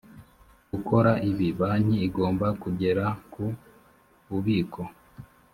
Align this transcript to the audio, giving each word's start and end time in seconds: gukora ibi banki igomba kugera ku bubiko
gukora 0.71 1.11
ibi 1.29 1.47
banki 1.59 1.95
igomba 2.07 2.47
kugera 2.61 3.03
ku 3.31 3.43
bubiko 4.29 4.81